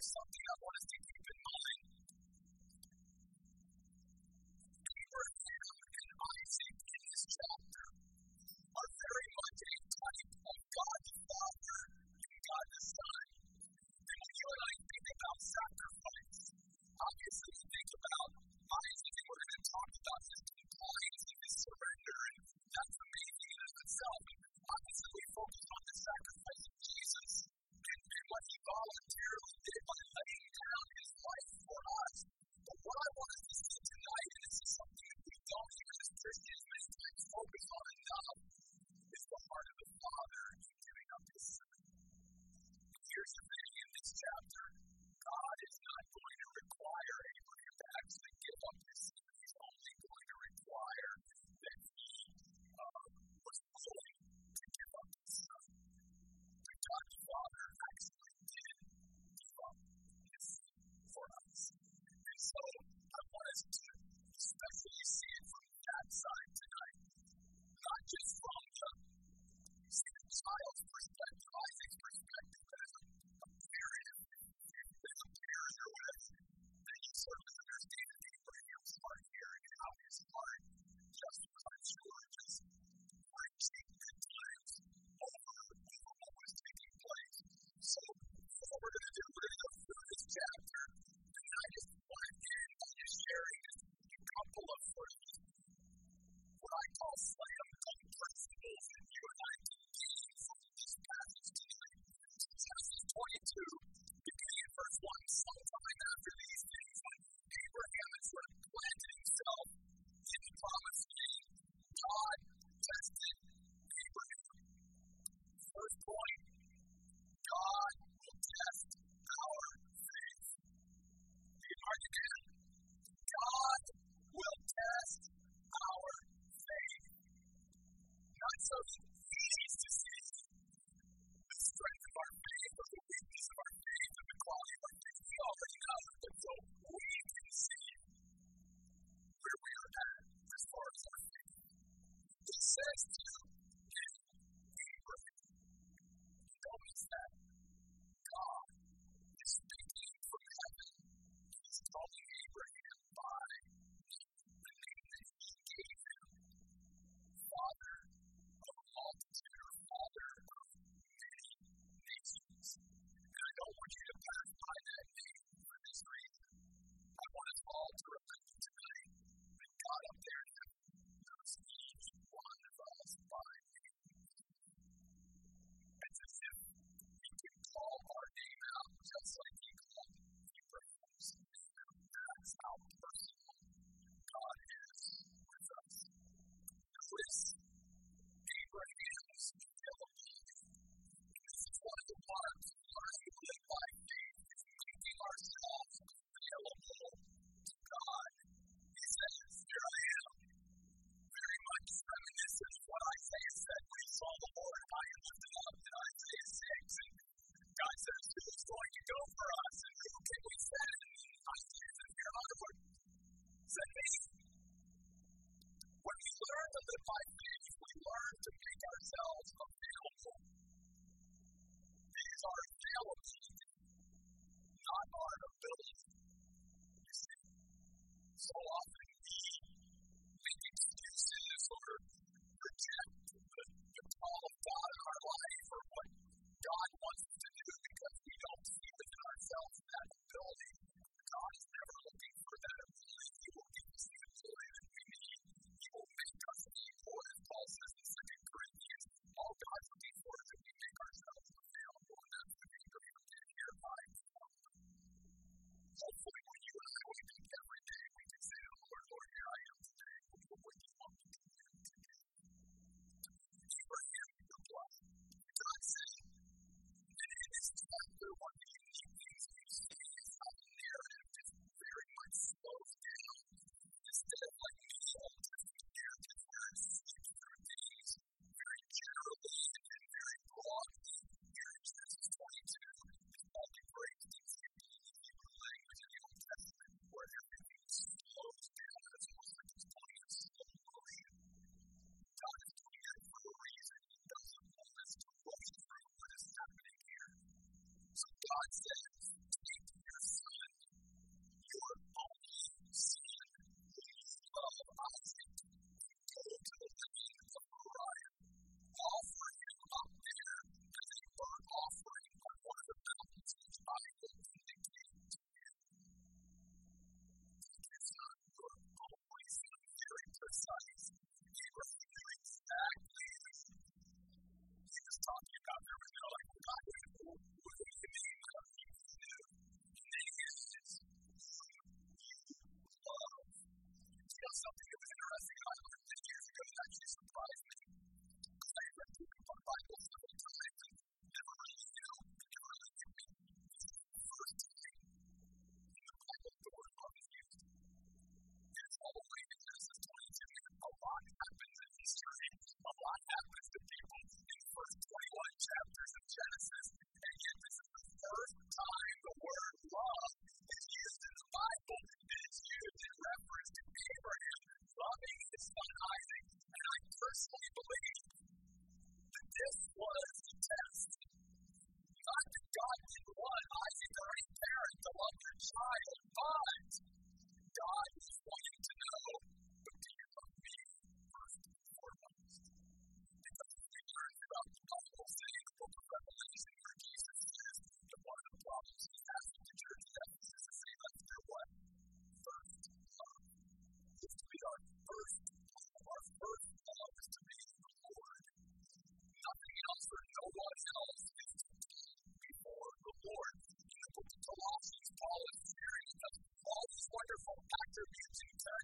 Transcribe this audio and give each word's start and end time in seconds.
there's 0.00 0.12
something 0.16 0.39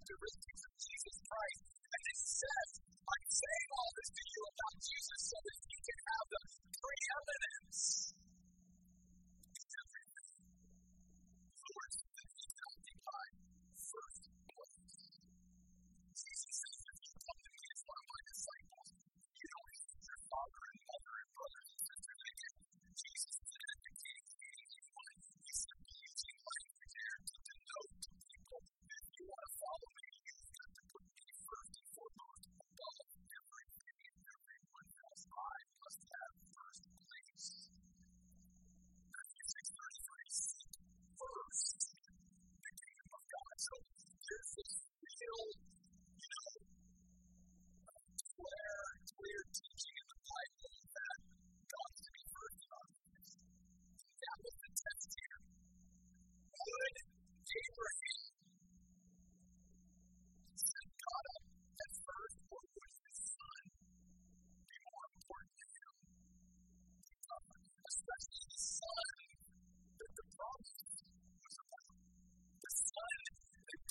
characteristics 0.06 0.65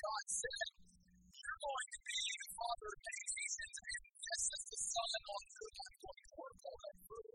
God 0.06 0.26
said, 0.30 0.68
You're 1.34 1.60
going 1.66 1.88
to 1.98 2.00
be 2.06 2.20
the 2.38 2.46
father 2.62 2.90
of 2.94 3.00
nations, 3.26 3.76
and 3.90 4.06
this 4.22 4.44
is 4.54 4.62
the 4.70 4.78
son 4.86 5.12
on 5.34 5.44
whom 5.50 5.74
I'm 5.82 5.96
going 6.06 6.18
to 6.22 6.26
pour 6.36 6.50
out 6.56 6.98
my 7.10 7.35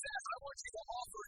says, 0.00 0.24
I 0.32 0.36
want 0.40 0.56
you 0.64 0.70
to 0.70 0.82
offer 0.96 1.20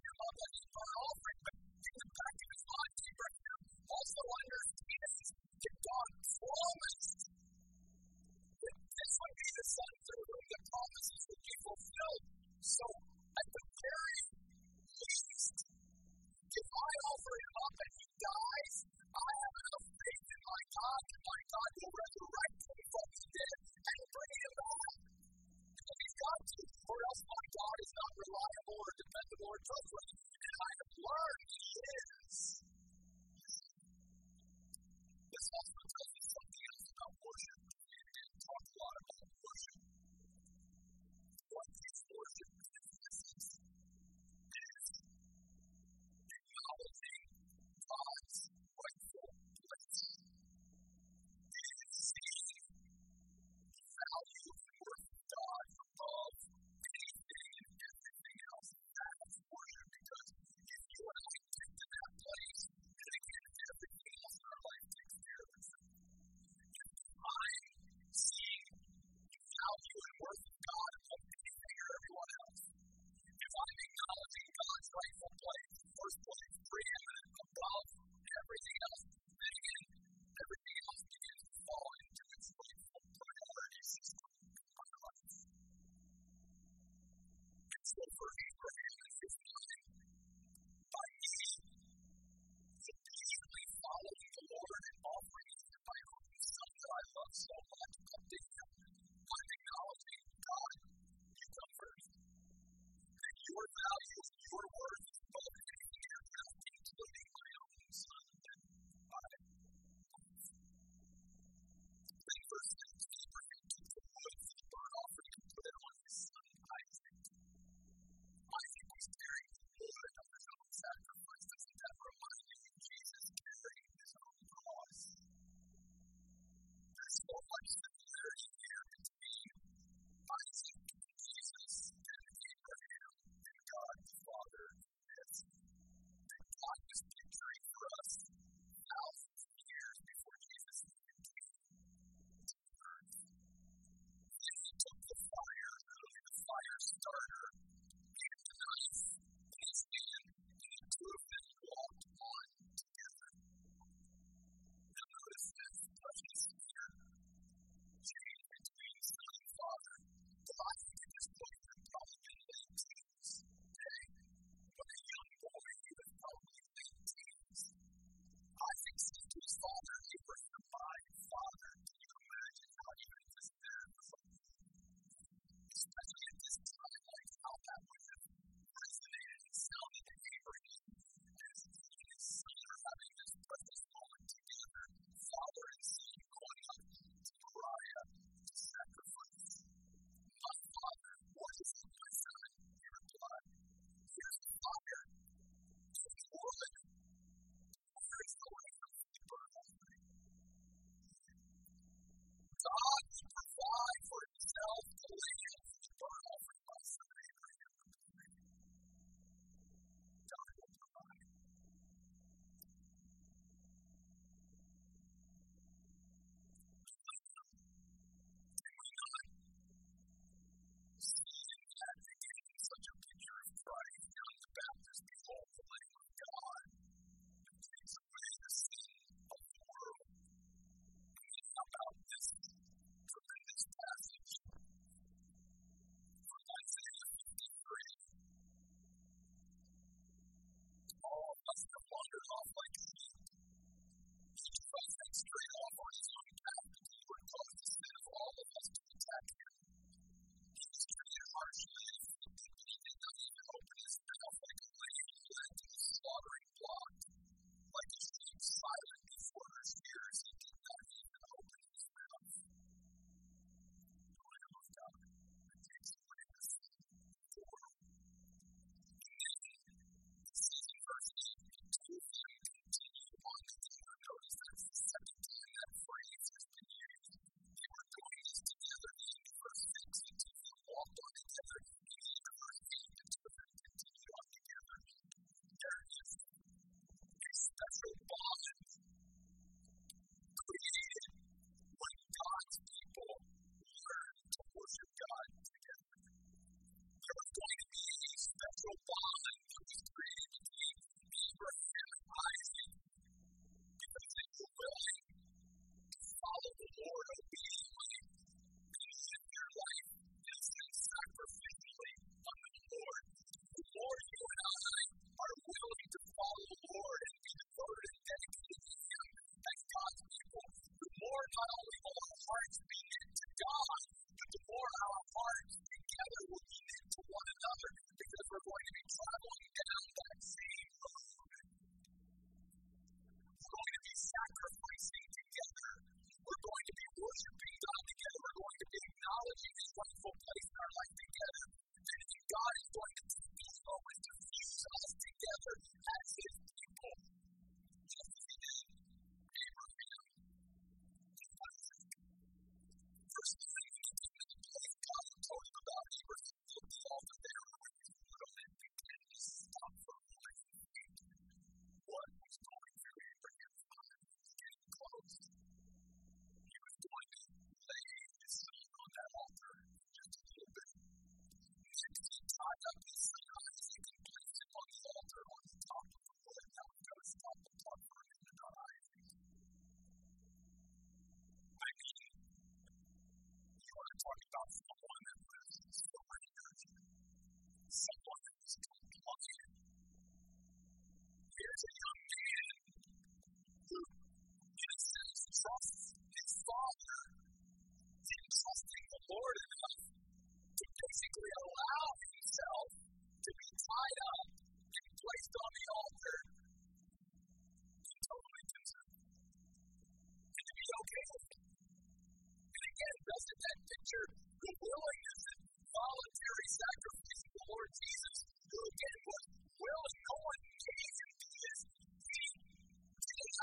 steps 127.65 127.92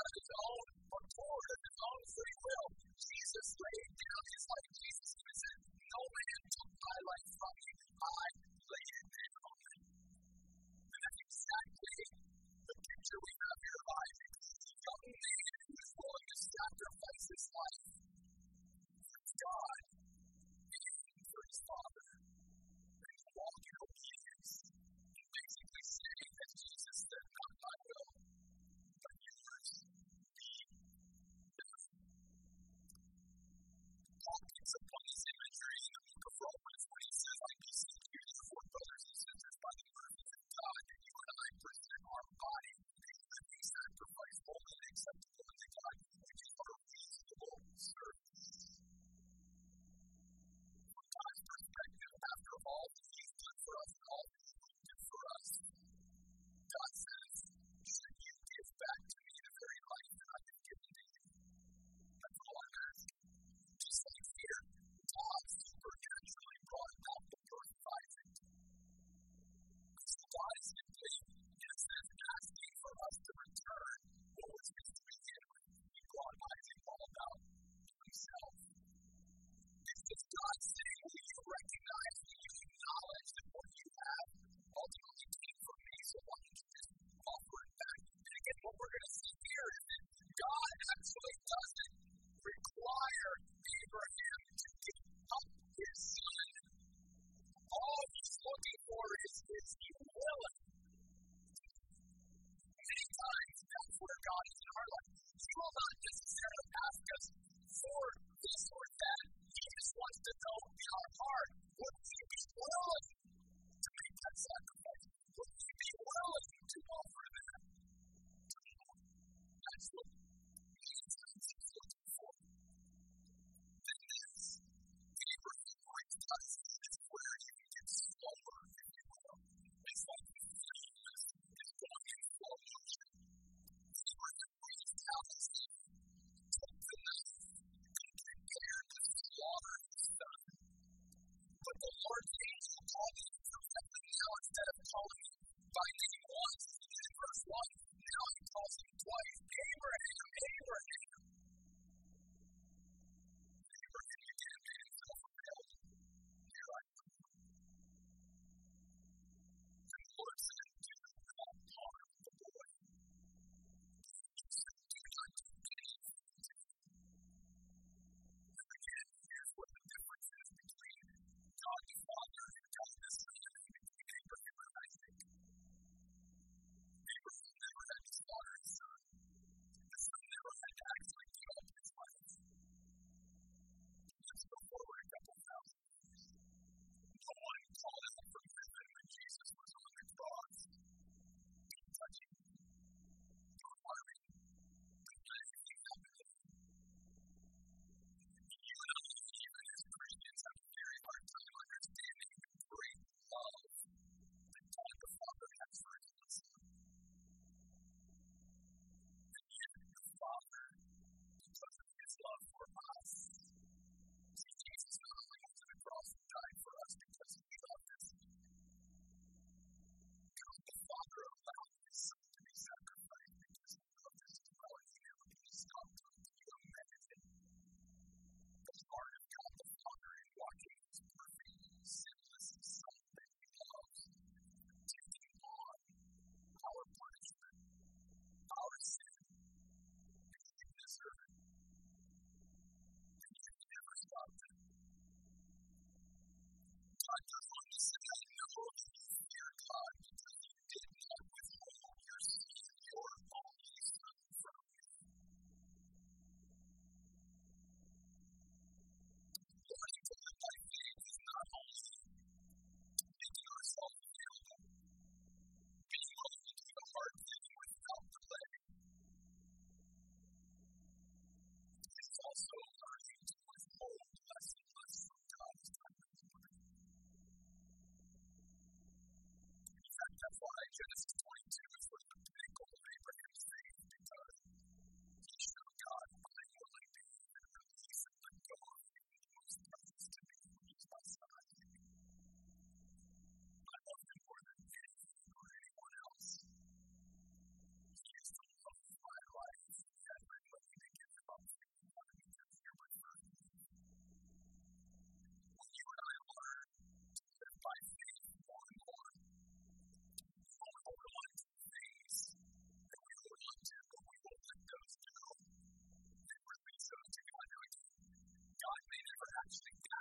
his 0.00 0.30
own 0.30 0.66
accord, 0.96 1.46
of 1.50 1.60
his 1.60 1.78
own 1.84 2.00
free 2.08 2.36
will. 2.40 2.68
Jesus 2.96 3.48
laid 3.60 3.90
down 4.00 4.22
his 4.32 4.44
life. 4.48 4.70
Jesus 4.80 5.10
said, 5.20 5.58
No 5.76 6.00
man 6.00 6.40
took 6.50 6.70
my 6.80 6.98
life 7.10 7.28
from 7.36 7.54
me. 7.60 7.72
I 8.00 8.24
laid 8.40 8.92
it 8.96 9.08
down. 9.20 9.58
And 10.80 11.00
that's 11.04 11.20
exactly 11.20 11.96
the 12.64 12.76
picture 12.80 13.20
we 13.20 13.32
have 13.44 13.58
here 13.60 13.76
of 13.84 13.88
Isaac. 14.00 14.32
The 14.40 14.74
young 14.88 15.04
man 15.20 15.44
who 15.68 15.72
is 15.84 15.90
willing 16.00 16.26
to 16.32 16.38
sacrifice 16.48 17.24
his 17.28 17.44
life 17.52 17.99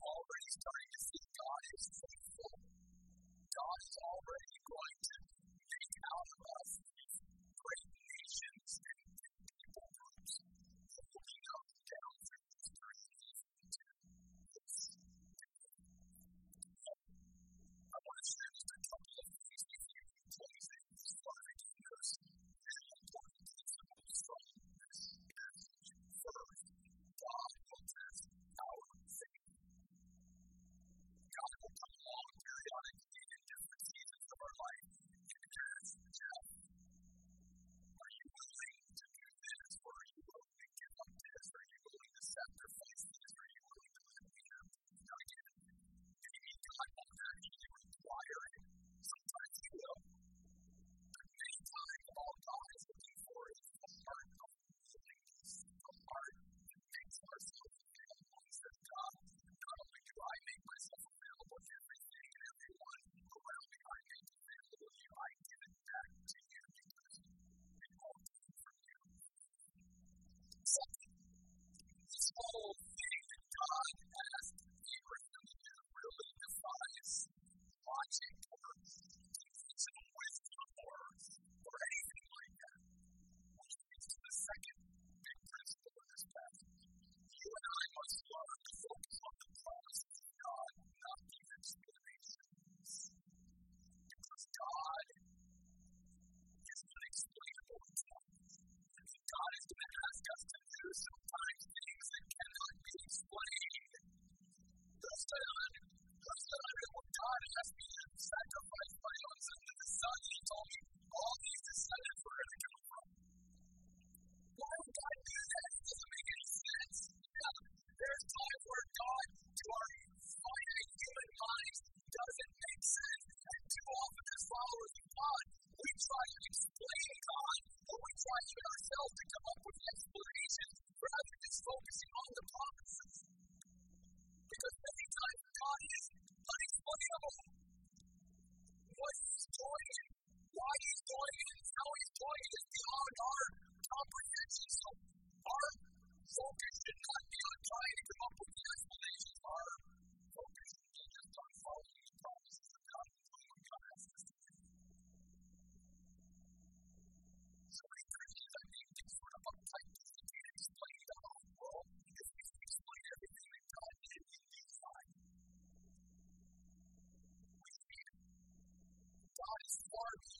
all 0.08 0.26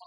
Oh. 0.02 0.07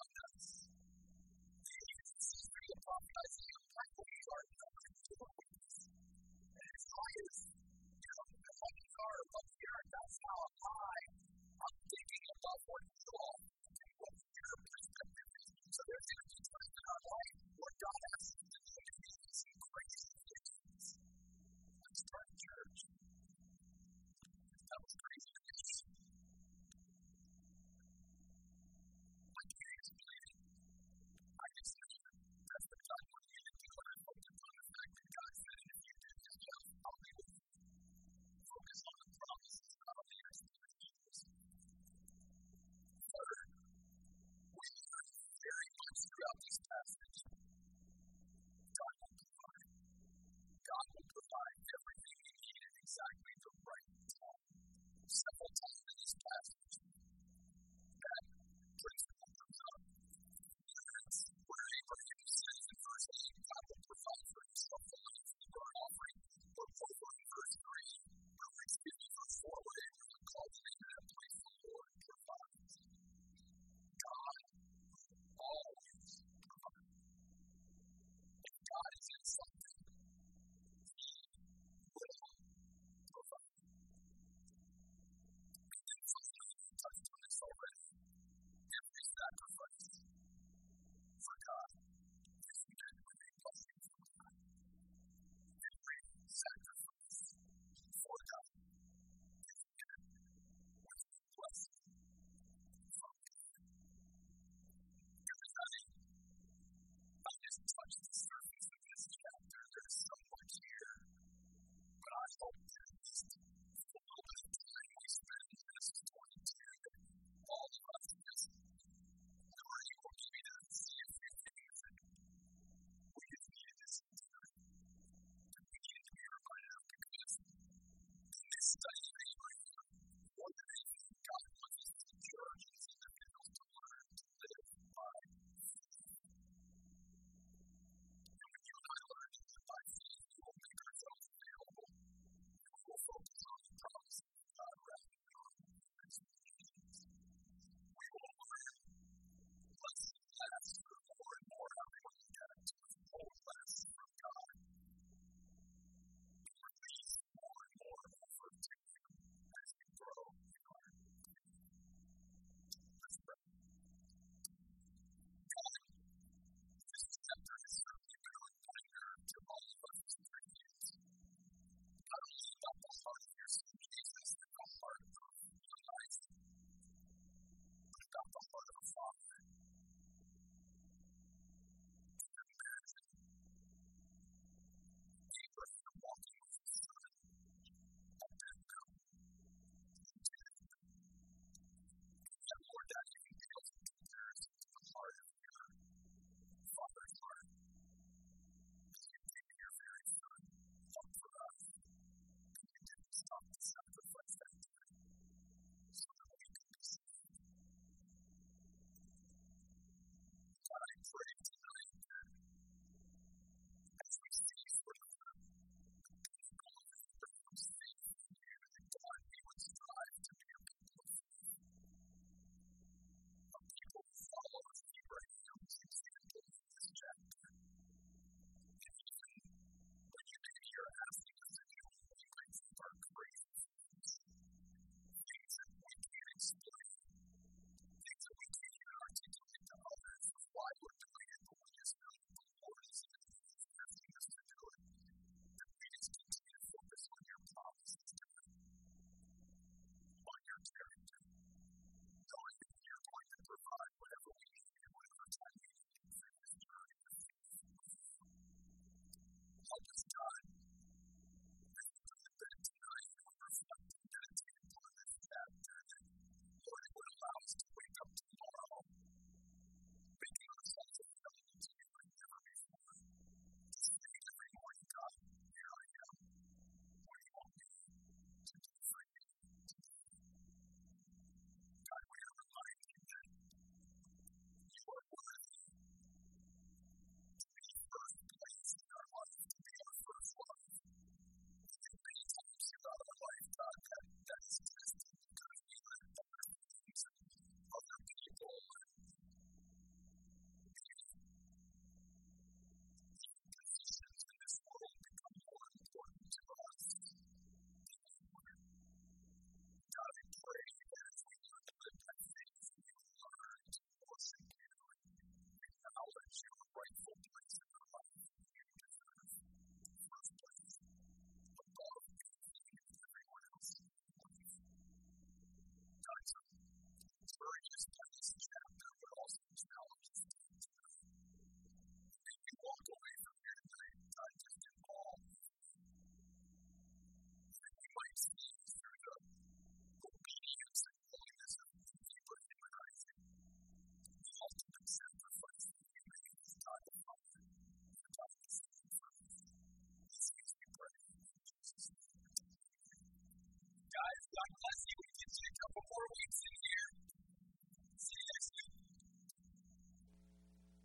just 260.06 260.09